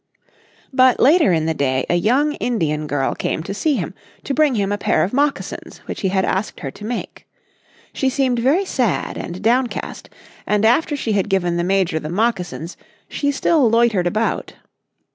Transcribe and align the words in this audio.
But 0.73 0.99
later 0.99 1.31
in 1.31 1.45
the 1.45 1.53
day 1.53 1.85
a 1.87 1.93
young 1.93 2.33
Indian 2.37 2.87
girl 2.87 3.13
came 3.13 3.43
to 3.43 3.53
see 3.53 3.75
him, 3.75 3.93
to 4.23 4.33
bring 4.33 4.55
him 4.55 4.71
a 4.71 4.77
pair 4.79 5.03
of 5.03 5.13
moccasins 5.13 5.77
which 5.85 6.01
he 6.01 6.07
had 6.07 6.25
asked 6.25 6.61
her 6.61 6.71
to 6.71 6.83
make. 6.83 7.27
She 7.93 8.09
seemed 8.09 8.39
very 8.39 8.65
sad 8.65 9.15
and 9.15 9.43
downcast, 9.43 10.09
and 10.47 10.65
after 10.65 10.95
she 10.95 11.11
had 11.11 11.29
given 11.29 11.55
the 11.57 11.63
Major 11.63 11.99
the 11.99 12.09
moccasins 12.09 12.77
she 13.09 13.31
still 13.31 13.69
loitered 13.69 14.07
about. 14.07 14.55